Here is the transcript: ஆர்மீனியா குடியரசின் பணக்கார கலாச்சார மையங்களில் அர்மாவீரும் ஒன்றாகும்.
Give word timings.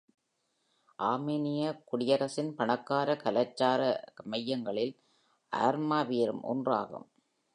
ஆர்மீனியா 0.99 1.81
குடியரசின் 1.85 2.49
பணக்கார 2.55 3.15
கலாச்சார 3.15 3.81
மையங்களில் 4.23 4.93
அர்மாவீரும் 5.51 6.43
ஒன்றாகும். 6.43 7.07